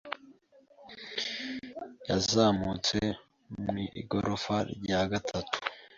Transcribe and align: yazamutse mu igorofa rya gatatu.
yazamutse 2.07 2.97
mu 3.63 3.75
igorofa 4.01 4.55
rya 4.83 5.01
gatatu. 5.11 5.55